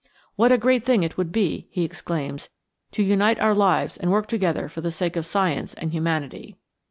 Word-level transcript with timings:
"What 0.35 0.51
a 0.51 0.57
great 0.57 0.83
thing 0.83 1.03
it 1.03 1.15
would 1.15 1.31
be," 1.31 1.67
he 1.69 1.83
exclaims, 1.83 2.49
"to 2.93 3.03
unite 3.03 3.39
our 3.39 3.53
lives 3.53 3.97
and 3.97 4.09
work 4.11 4.25
together 4.25 4.67
for 4.67 4.81
the 4.81 4.89
sake 4.91 5.15
of 5.15 5.27
science 5.27 5.75
and 5.75 5.91
humanity." 5.91 6.55